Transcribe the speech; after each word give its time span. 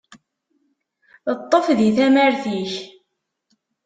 Ṭṭef 1.39 1.65
di 1.77 1.89
tamart-ik! 1.97 2.73